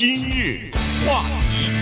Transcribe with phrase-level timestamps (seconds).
[0.00, 0.70] 今日
[1.04, 1.72] 话题，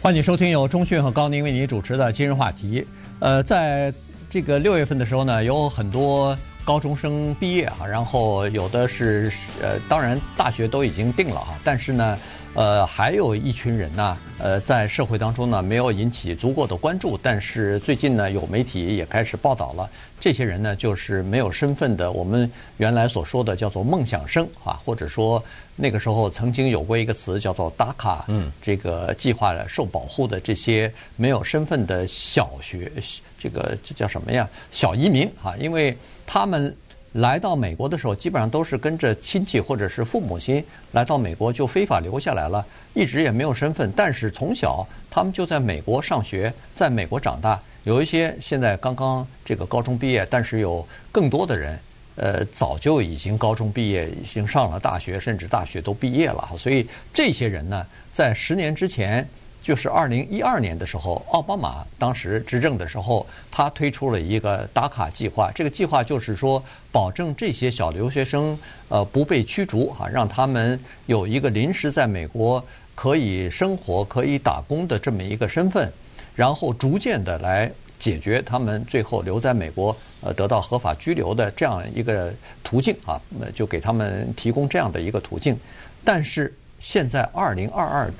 [0.00, 2.86] 欢迎收听由钟讯和高宁为您主持的今日话题。
[3.18, 3.92] 呃，在
[4.30, 12.18] 这个六月份的时候呢，有很多高中生毕业啊，然后有的是呃，当然大学都已经定了哈，但是呢。
[12.54, 17.18] 呃，还有一群人呢，呃，在社会当中呢，没有引起足够的关注。
[17.22, 19.88] 但是最近呢，有媒体也开始报道了，
[20.20, 22.12] 这些人呢，就是没有身份的。
[22.12, 25.42] 我们原来所说的叫做梦想生啊，或者说
[25.76, 32.92] 那个时候曾经有过一个词叫做 DACA，嗯，这个计划受保护的这些没有身份的小学，
[33.38, 34.46] 这个这叫什么呀？
[34.70, 36.74] 小移民啊，因为他们。
[37.16, 42.64] 来到美国的时候，基本上都是跟着亲戚或者是父母亲来到美国，就非法留下来了，
[42.94, 43.92] 一直也没有身份。
[43.94, 47.60] 但是从小他们就在美国上学，在美国长大。
[47.84, 51.78] 有一些现在刚刚这个高中毕业，但是有更多的人，
[52.16, 56.48] 呃，早就已经高中毕业，已经上了大学，甚至大学都毕业了。
[56.56, 59.28] 所以这些人呢，在十年之前。
[59.62, 65.52] 就是二零一二年的时候，奥巴马当时执政的时候，他推出了一个打卡计划。
[65.54, 72.62] 这个计划就是说，保证这些小留学生呃不被驱逐啊，让他们有一个临时在美国
[72.96, 75.90] 可以生活、可以打工的这么一个身份，
[76.34, 82.34] 然后逐渐的来解决他们最后留在美国呃得到合法居留的这样一个
[82.64, 83.20] 途径啊，
[83.54, 85.56] 就给他们提供这样的一个途径。
[86.02, 88.12] 但是现在二零二二。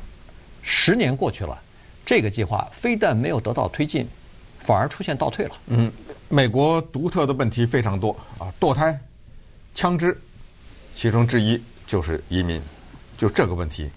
[0.63, 1.61] 十年过去了，
[2.07, 4.09] 这个计划非但没有得到推进，
[4.61, 5.53] 反而出现倒退了。
[5.67, 5.91] 嗯，
[6.29, 8.99] 美国独特的问题非常多啊，堕胎、
[9.75, 10.17] 枪支，
[10.95, 12.63] 其中之一就是移民，
[13.19, 13.91] 就这个问题。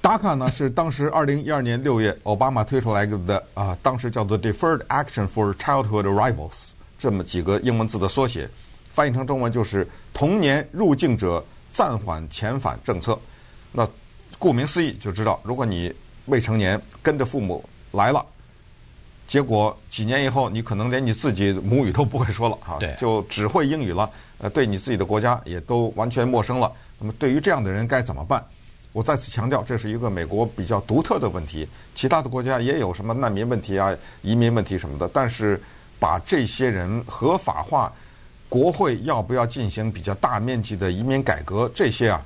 [0.00, 6.66] DACA 呢是当时二零一二年六月奥巴马推出来的啊，当时叫做 Deferred Action for Childhood Arrivals，
[6.98, 8.46] 这么几个英文字的缩写，
[8.92, 13.18] 翻译成中文就是童年入境者暂缓遣返政策。
[13.72, 13.88] 那
[14.44, 15.90] 顾名思义，就知道如果你
[16.26, 18.22] 未成年跟着父母来了，
[19.26, 24.10] 结果几年以后你可能连你自己母语都不会说了啊，就只会英语了。
[24.36, 26.70] 呃，对你自己的国家也都完全陌生了。
[26.98, 28.44] 那么对于这样的人该怎么办？
[28.92, 31.66] 我再次强调，这是一个美国比较独特的问题。
[31.94, 35.58] 其他的国家也有什么难民问题啊、移民问题什么的，但是
[35.98, 37.90] 把这些人合法化，
[38.50, 41.66] 国会要不要进行比较大面积的移民改革？
[41.74, 42.22] 这些啊。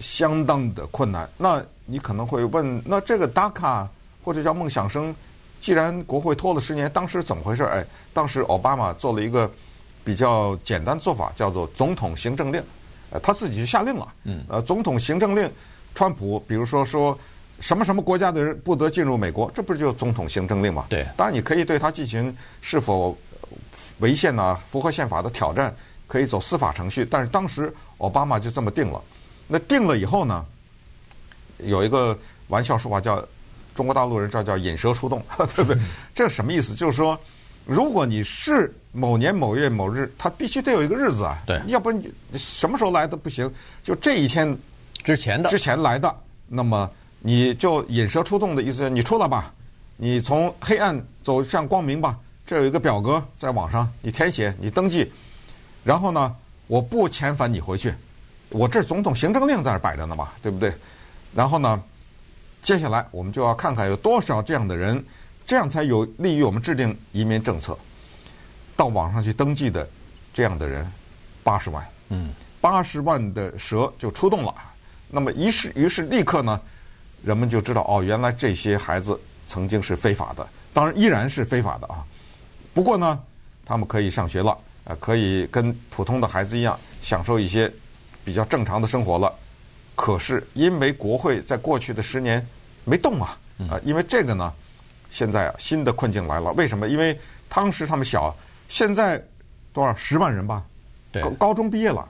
[0.00, 1.28] 相当的困难。
[1.36, 3.86] 那你可能会问，那这个 DACA
[4.22, 5.14] 或者叫梦想生，
[5.60, 7.62] 既然国会拖了十年，当时怎么回事？
[7.64, 9.50] 哎，当时奥巴马做了一个
[10.04, 12.62] 比较简单做法，叫做总统行政令，
[13.10, 14.08] 呃，他自己就下令了。
[14.24, 14.44] 嗯。
[14.48, 15.50] 呃，总统行政令，
[15.94, 17.18] 川普比如说说
[17.60, 20.86] 什么什么国家的人不得进入美国，这不是就总统行政令吗？
[20.88, 21.06] 对。
[21.16, 23.16] 当然，你可以对他进行是否
[23.98, 25.74] 违宪呢、啊、符合宪法的挑战，
[26.06, 27.06] 可以走司法程序。
[27.10, 29.02] 但是当时奥巴马就这么定了。
[29.48, 30.44] 那定了以后呢，
[31.64, 32.16] 有一个
[32.48, 33.26] 玩笑说法叫
[33.74, 35.22] 中国大陆人这叫引蛇出洞，
[35.56, 35.82] 对不对？
[36.14, 36.74] 这是什么意思？
[36.74, 37.18] 就是说，
[37.64, 43.50] 如果你是某年某月某日，他必须得有一个日子啊，对，要不然你什么时候来都不行。
[43.82, 44.56] 就这一天
[45.02, 46.14] 之前的之前来的，
[46.46, 49.52] 那么你就引蛇出洞的意思，你出来吧，
[49.96, 52.18] 你从黑暗走向光明吧。
[52.46, 55.10] 这有一个表格在网上，你填写，你登记，
[55.84, 56.34] 然后呢，
[56.66, 57.92] 我不遣返你回去。
[58.50, 60.72] 我这总统行政令在这摆着呢嘛，对不对？
[61.34, 61.82] 然后呢，
[62.62, 65.04] 接下来我们就要看看有多少这样的人，
[65.46, 67.76] 这样才有利于我们制定移民政策。
[68.74, 69.86] 到网上去登记的
[70.32, 70.90] 这样的人，
[71.44, 74.54] 八十万，嗯，八十万的蛇就出动了。
[75.10, 76.58] 那么于是，于是立刻呢，
[77.22, 82.02] 人们就知道哦，原来这些孩子曾经是非法的，当然依然是非法的啊。
[82.72, 83.20] 不过呢，
[83.66, 87.70] 他们可以上学了，呃，可以跟普通的孩子一样享受一些。
[88.28, 89.34] 比较正常的生活了，
[89.94, 92.46] 可是因为国会在过去的十年
[92.84, 93.38] 没动啊，
[93.70, 94.52] 啊，因为这个呢，
[95.10, 96.52] 现在啊新的困境来了。
[96.52, 96.86] 为什么？
[96.86, 97.18] 因为
[97.48, 98.36] 当时他们小，
[98.68, 99.18] 现在
[99.72, 100.62] 多少十万人吧，
[101.22, 102.06] 高高中毕业了，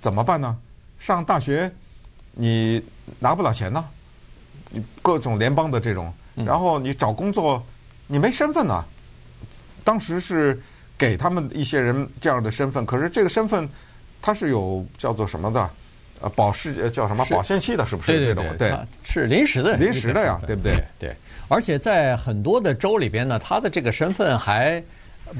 [0.00, 0.56] 怎么办呢？
[0.98, 1.70] 上大学
[2.32, 2.82] 你
[3.20, 3.84] 拿不了钱呢，
[4.70, 7.64] 你各种联邦的这种，然后你找工作
[8.08, 8.84] 你没身份呢。
[9.84, 10.60] 当时是
[10.98, 13.70] 给他们一些人这样的身份，可是这个身份。
[14.24, 15.68] 它是有叫做什么的，
[16.22, 18.10] 呃，保释叫什么保鲜期的，是不是？
[18.10, 20.82] 对对对，对，是临时的，临时的呀，对不对？
[20.98, 21.14] 对，
[21.48, 24.82] 而且在很多的州里边呢，他的这个身份还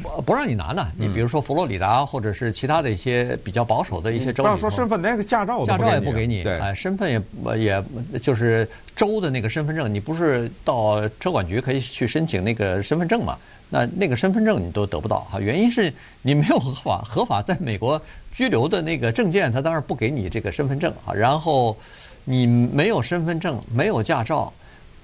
[0.02, 0.88] 不不让你拿呢。
[0.98, 7.22] 你比如说佛罗里达或者是其他的一些比较保守的一些州，不要说身份，连个驾照驾照也不给你，对，哎，身份也
[7.56, 7.82] 也
[8.22, 13.38] 就是州的那个身份证，你不是到车管局可以去申请那个身份证嘛？
[13.74, 15.92] 那那个身份证你都得不到哈，原因是
[16.22, 18.00] 你没有合法合法在美国
[18.32, 21.12] 居留的那个证件，他当然不给你这个身份证啊。
[21.12, 21.76] 然后
[22.24, 24.52] 你没有身份证，没有驾照，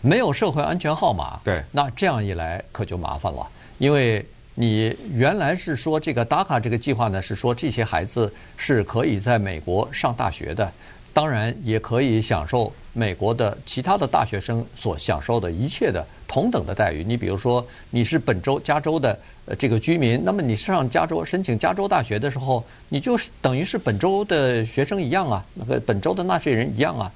[0.00, 3.44] 没有社会安全号码，对，那这样一来可就麻烦了，
[3.78, 4.24] 因为。
[4.52, 10.70] 你原来是说这个 DACA 这个计划呢，是说这些孩子是可以在美国上大学的，
[11.14, 17.02] 当然也可以享受美国的其他的大学生所享受的一切的同等的待遇。
[17.02, 27.10] 你比如说，你是本州加州的呃这个居民，那么你上加州申请加州大学的时候，你就是等于是本州的学生一样啊，那个本州的纳税人一样啊。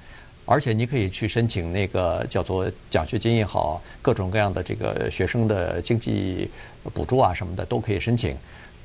[0.45, 6.47] 而且你可以去申请那个叫做奖学金也好，各种各样的这个学生的经济
[6.93, 8.35] 补助啊什么的都可以申请。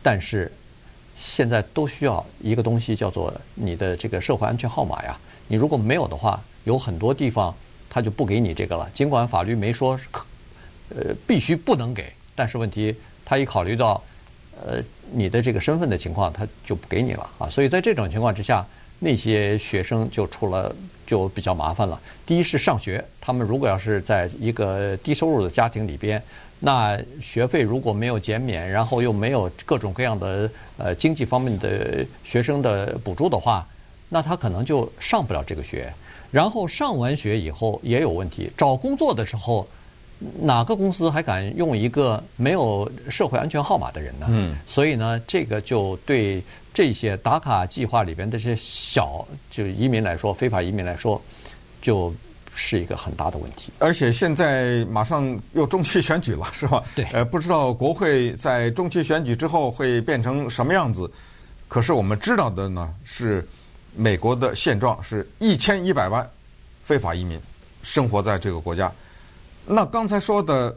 [0.00, 0.50] 但是
[1.16, 5.18] 现在都需要一个东西叫做你的这个社会安全号码呀。
[5.48, 7.54] 你如果没有的话，有很多地方
[7.90, 8.88] 他就不给你这个了。
[8.94, 10.00] 尽管法律没说
[10.88, 12.94] 呃必须不能给，但是问题
[13.24, 14.02] 他一考虑到
[14.64, 14.82] 呃
[15.12, 17.50] 你的这个身份的情况，他就不给你了啊。
[17.50, 18.64] 所以在这种情况之下。
[19.02, 20.76] 那些学生就出了
[21.06, 21.98] 就比较麻烦了。
[22.26, 26.22] 第一是上学，他们如果要是在一个低收入的家庭里边，
[26.58, 33.66] 那学费如果没有减免，然后又没有各种各样的呃经济方面的学生的补助的话，
[34.10, 35.90] 那他可能就上不了这个学。
[36.30, 39.66] 然后上完学以后也有问题，找工作的时候，
[40.40, 44.26] 哪个公司还敢用一个没有社会安全号码的人呢？
[44.30, 46.42] 嗯，所以呢，这个就对。
[46.72, 51.20] 这些打卡计划里边的这些小就移民来说，非法移民来说，
[51.82, 52.14] 就
[52.54, 53.72] 是一个很大的问题。
[53.80, 56.80] 而且现在马上又中期选举了，是吧？
[56.94, 57.04] 对。
[57.12, 61.10] 呃，不知道国会在中期选举之后会变成什么样子。
[61.66, 63.46] 可是我们知道的呢，是
[63.94, 66.28] 美国的现状是一千一百万
[66.82, 67.40] 非法移民
[67.82, 68.90] 生活在这个国家。
[69.66, 70.76] 那刚才说的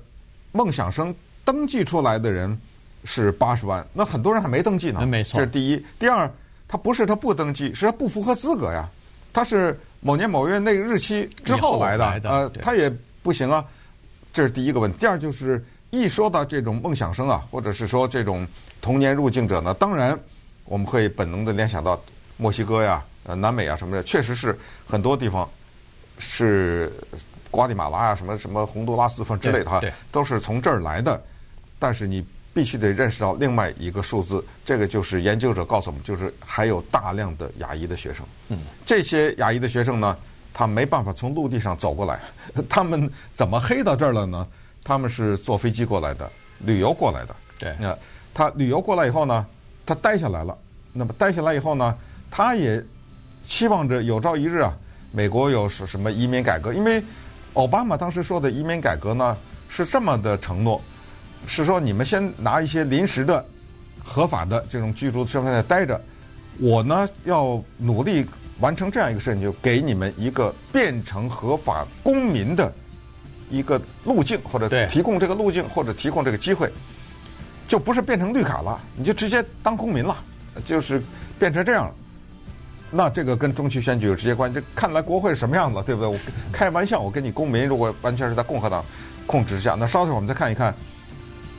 [0.52, 1.14] 梦想生
[1.44, 2.58] 登记出来的人。
[3.06, 5.06] 是八十万，那很多人还没登记呢。
[5.06, 5.86] 没错，这是第一。
[6.00, 6.32] 第二，
[6.70, 8.90] 他不是他不登记，是他不符合资格呀。
[9.34, 12.90] 他是某年某月那个日期之后来的，来的呃，他也
[13.22, 13.62] 不行啊。
[14.32, 14.98] 这是第一个问题。
[15.00, 18.48] 第二就是一说到这种梦想生啊，或者是说这种
[18.82, 20.18] 童年入境者呢，当然
[20.64, 22.02] 我们会本能的联想到
[22.38, 24.58] 墨西哥呀、呃南美啊什么的，确实是
[24.88, 25.50] 很多地方
[26.18, 26.92] 是
[27.50, 29.82] 瓜地马拉啊、什么什么洪都拉斯之类的哈，
[30.12, 31.22] 都是从这儿来的。
[31.80, 32.26] 但是你。
[32.56, 38.24] 必须得认识到另外一个数字，这个就是研究者告诉我们，就是还有大量的亚裔的学生。
[38.50, 40.16] 嗯，这些亚裔的学生呢，
[40.54, 42.20] 他没办法从陆地上走过来，
[42.70, 44.48] 他们怎么黑到这儿了呢？
[44.84, 47.36] 他们是坐飞机过来的，旅游过来的。
[47.58, 47.98] 对，那
[48.36, 49.44] 他旅游过来以后呢，
[49.84, 50.56] 他待下来了。
[50.92, 51.98] 那么待下来以后呢，
[52.36, 52.84] 他也
[53.46, 54.74] 期望着有朝一日啊，
[55.12, 56.74] 美国有什什么移民改革？
[56.74, 57.00] 因为
[57.54, 59.38] 奥巴马当时说的移民改革呢，
[59.70, 60.82] 是这么的承诺。
[61.46, 63.46] 是说你们先拿一些临时的、
[64.04, 66.02] 合法的这种居住身份在待着，
[66.58, 68.26] 我呢要努力
[68.60, 72.74] 完成这样一个事情，就给你们一个变成合法公民的
[73.52, 76.68] 一个路径，或者提供这个路径，或者提供这个机会，
[77.68, 80.18] 就不是变成绿卡了，你就直接当公民了，
[80.66, 81.00] 就是
[81.38, 81.94] 变成这样。
[82.94, 84.60] 那这个跟中期选举有直接关系。
[84.60, 86.08] 这看来国会是什么样子，对不对？
[86.08, 86.18] 我
[86.52, 88.86] 开玩笑，我跟你公民，如果完全是在共和党
[89.26, 90.74] 控制之下，那稍后我们再看一看。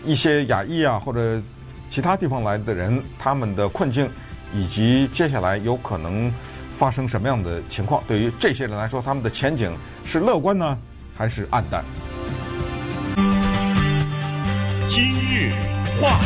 [0.07, 1.41] 一些亚裔啊，或者
[1.89, 4.07] 其他地方来的人，他们的困境，
[4.53, 6.31] 以及接下来有可能
[6.77, 10.77] 发生什么样的情况，对于这些人来说，他们的前景是乐观呢，
[11.17, 11.83] 还是黯淡？
[14.87, 15.53] 今日
[15.99, 16.21] 话，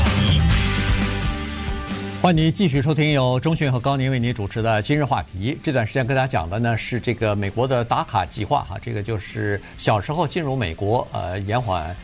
[2.21, 5.53] 欢迎您继续收听由中讯和高宁为您主持的《今日话题》。
[5.63, 11.95] 这段时间跟大家讲的呢是这个美国的打卡计划哈，这个就是小时候进入美国，呃，延缓，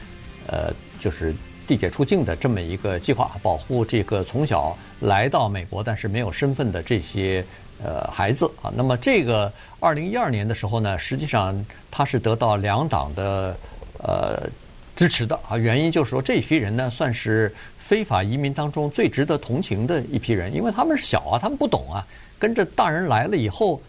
[0.47, 1.35] 呃，就是。
[1.66, 7.42] 递解出境的这么一个计划，保护这个从小来到美国但是没有身份的这些
[7.83, 8.71] 呃孩子啊。
[8.76, 13.56] 那么这个二零一二年的时候呢，实际上他是得到两党的
[13.97, 14.47] 呃
[14.96, 15.56] 支持的啊。
[15.56, 22.06] 原因就是说，这批人呢算是非法移民当中最值得同情的一批人，因为他们小啊，他们不懂啊，
[22.38, 23.80] 跟着大人来了以后。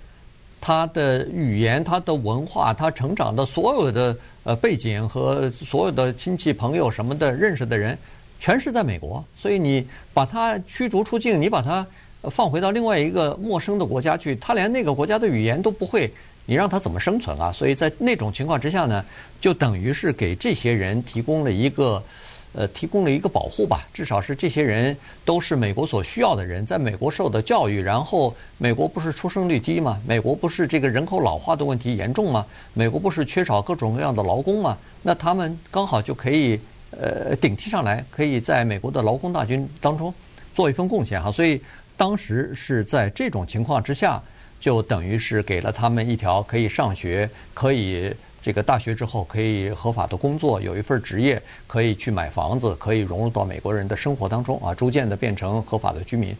[0.61, 7.95] 他的语言、他的文化、他成长的所有的呃背景和所有的亲戚朋友什么的认识的人，
[8.39, 9.23] 全是在美国。
[9.35, 11.85] 所以你把他驱逐出境，你把他
[12.31, 16.11] 放回到另外一个陌生的国家去，他连那个国家的语言都不会，
[16.45, 17.51] 你让他怎么生存啊？
[17.51, 19.03] 所以在那种情况之下呢，
[19.41, 22.01] 就等于是给这些人提供了一个
[22.53, 29.99] 呃，提供了一个保护吧，至少是这些人都是美国所需要的人，在美国受的教育，然后美国不是出生率低吗？
[30.07, 32.45] 美国不是这个人口老化的问题严重吗？
[32.73, 34.77] 美国不是缺少各种各样的劳工吗？
[35.03, 36.57] 那他们刚好就可以
[36.91, 40.13] 呃顶替上来，可以在美国的劳工大军当中
[40.53, 41.29] 做一份贡献哈。
[41.29, 41.61] 所以
[41.97, 44.23] 当时是在这种情况之下，
[44.65, 48.11] 就等于是给了他们一条可以上学，可以。
[48.41, 56.35] 这个大学之后可以合法的工作，有一份职业，可以去买房子，可以融入到美国人的生活当中啊，逐渐的变成合法的居民，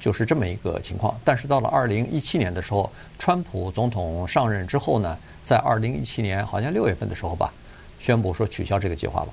[0.00, 1.16] 就是这么一个情况。
[1.24, 7.52] 但是到了二零一七年的时候，川普总统上任之后呢，在二零一七年好像六月份的时候吧，
[8.00, 9.28] 宣布说取消这个计划了。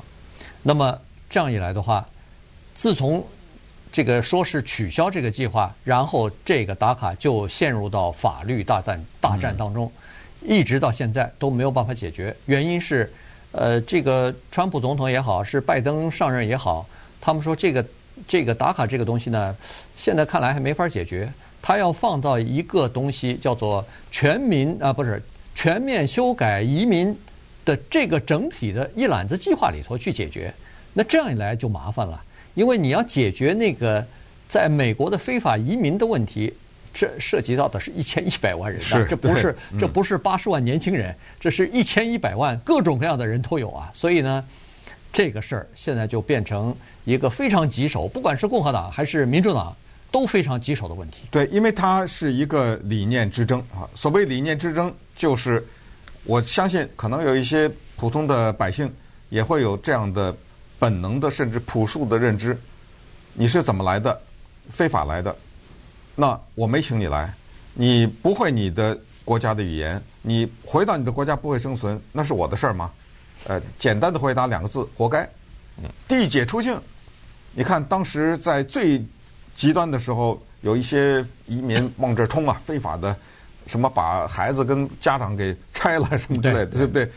[0.61, 0.95] 那么
[1.27, 2.07] 这样一来的话，
[2.75, 3.25] 自从
[3.95, 9.85] 这个说是取消这个计划，然后这个打卡就陷入到法律大战大战当中。
[9.85, 10.01] 嗯
[10.47, 13.11] 一直到现在都没有办法解决，原因是，
[13.51, 16.85] 呃，这个川普总统也好，是拜登上任也好，
[17.19, 17.83] 他们说这个
[18.27, 19.55] 这个打卡这个东西呢，
[19.97, 21.27] 现在看来还没法解决。
[21.63, 25.19] 他要放到一个东西叫做全民啊，不是
[25.55, 27.17] 全面修改移民
[27.63, 30.53] 的这个整体的一揽子计划里头去解决。
[30.93, 32.23] 那这样一来就麻烦了，
[32.55, 34.03] 因为你要解决那个
[34.49, 36.51] 在美国的非法移民的问题。
[36.97, 43.91] 这涉及到的是一千一百万人，的这不是这不是八十万年轻人，这是一千一百万各种各样的人都有啊。
[43.93, 44.41] 所以呢，
[45.11, 49.75] 这个事儿现在就变成一个非常棘手，不管是共和党还是民主党
[50.09, 51.27] 都非常棘手的问题。
[51.29, 53.83] 对，因为它是一个理念之争啊。
[53.93, 55.61] 所谓理念之争，就是
[56.23, 58.89] 我相信可能有一些普通的百姓
[59.27, 60.33] 也会有这样的
[60.77, 62.57] 本能的甚至朴素的认知：
[63.33, 64.21] 你是怎么来的？
[64.69, 65.35] 非法来的。
[66.15, 67.33] 那我没请你来，
[67.73, 72.91] 你不会你的国家的语言，你回到你的国家不会生存，那是我的事儿吗？
[73.47, 75.29] 呃，简单的回答两个字：活该。
[76.07, 76.79] 地解出境。
[77.53, 79.03] 你看当时在最
[79.55, 83.15] 极端的时候，有一些移民往这冲啊，非法的，
[83.67, 87.09] 什么把孩子跟家长给拆了什么之类的，对不对？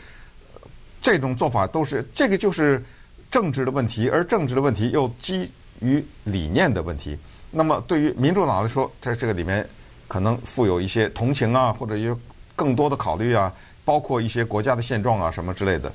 [1.01, 2.83] 这种做法都是这个就是
[3.31, 7.17] 政治的问题，而政治的问题又基于理念的问题。
[7.51, 9.67] 那么，对于民主党来说，在这个里面
[10.07, 12.17] 可能富有一些同情啊，或者有
[12.55, 13.51] 更多的考虑啊，
[13.83, 15.91] 包括一些国家的现状啊什么之类的。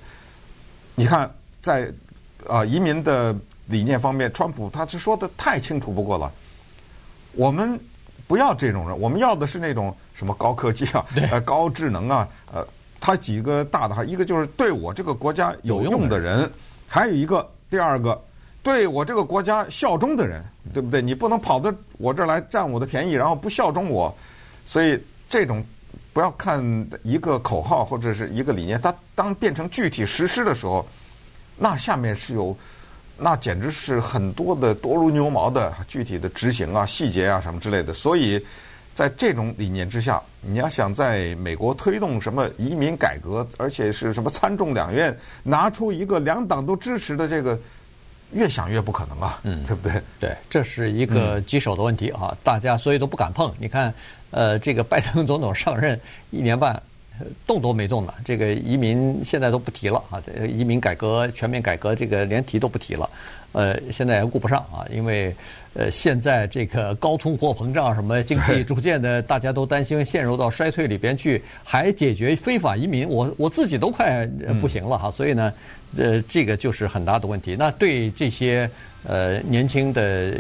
[0.95, 1.93] 你看，在
[2.49, 3.35] 啊移民的
[3.67, 6.33] 理念方面，川普他是说的太清楚不过了。
[7.33, 7.79] 我们
[8.26, 12.67] 不要这种人，我们要的是那种什么高科技啊、 呃高智能啊，呃，
[13.00, 16.50] 他几个大的哈，一个就是对我这个国家有用的人，
[16.95, 18.23] 还有一个第二个。
[18.63, 20.41] 对我这个国家效忠的人，
[20.73, 21.03] 对不对？
[21.03, 24.17] 你不能跑到我这儿来占我的便宜，然后不效忠我。
[24.65, 24.97] 所以
[25.29, 25.63] 这种
[26.13, 26.65] 不要看
[27.03, 30.87] 一个口号或者是一个理念，它当变成具体实施的时候，
[31.59, 32.57] 那下面是有，
[33.19, 37.93] 那简直是很多的多如牛毛的具体的执行啊、细节啊什么之类的。
[37.93, 38.41] 所以
[38.95, 47.59] 在这种理念之下，你要想在美国推动什么移民改革，而且是什么参众两院拿出一个两党都支持的这个。
[48.33, 50.03] 越想越不可能啊，嗯，对不对？
[50.19, 53.53] 对，这是一个棘手的问题啊，大家所以都不敢碰。
[53.61, 53.95] 你看，
[54.33, 56.83] 呃，这个拜登总统上任一年半，
[57.47, 58.13] 动都没动呢。
[58.25, 63.09] 这个移民现在都不提了啊，移民改革、全面改革，这个连提都不提了。
[63.53, 65.33] 呃，现在也顾不上啊，因为
[65.75, 74.26] 呃，现在这个高通货膨胀，什么经济逐渐的，大家都担心陷入到衰退里边去，还解决非法移民，我我自己都快
[74.61, 75.11] 不行了哈。
[75.11, 75.52] 所以呢。
[75.97, 77.54] 呃，这个就是很大的问题。
[77.57, 78.69] 那对这些
[79.07, 80.35] 呃年轻的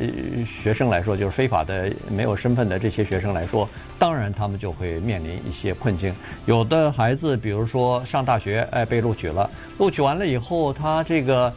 [0.44, 6.12] 学生来说，就是非法的、没有身份的这些学生来说，当然他们就会面临一些困境。
[6.46, 9.48] 有的孩子，比如说上大学，哎，被录取了，
[9.78, 11.54] 录取完了以后，他这个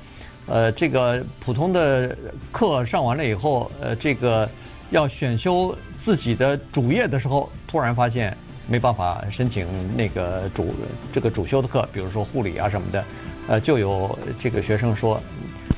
[0.48, 2.18] 呃这个普通的
[2.52, 4.50] 课上完了以后，呃，这个
[4.90, 8.36] 要选修自己的主业的时候，突然发现
[8.68, 10.74] 没办法申请那个主
[11.14, 13.04] 这个主修的课，比如说护理啊什么的。
[13.50, 15.22] 呃，就有这个学生说，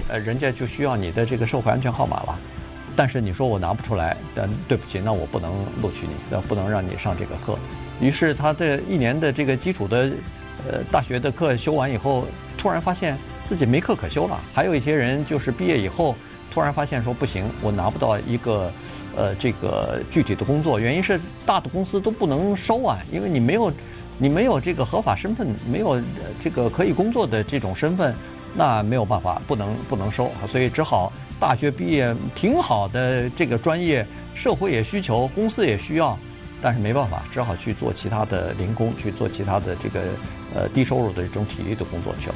[0.07, 2.39] 呃，人家就需要你的这个社会安全号码了，
[2.95, 7.55] 但是你说我拿不出来，但对不起，那我不能录取你，那不能让你上这个课。
[8.01, 10.11] 于是他这一年的这个基础的
[10.67, 12.25] 呃大学的课修完以后，
[12.57, 13.15] 突然发现
[13.49, 14.39] 自己没课可修了。
[14.53, 16.15] 还有一些人就是毕业以后，
[16.53, 18.71] 突然发现说不行，我拿不到一个
[19.17, 23.73] 呃这个具体的工作，原因是大的公司都不能收啊，因为你没有。
[24.21, 25.97] 你没有这个合法身份，没有
[26.43, 28.13] 这个可以工作的这种身份，
[28.53, 36.19] 那没有办法，不能不能收，所以只好大学毕业挺好的这个专业，社会也需求，公司也需要，
[36.61, 40.01] 但是没办法，只好去做其他的零工，去做其他的这个
[40.53, 42.35] 呃低收入的这种体力的工作去了。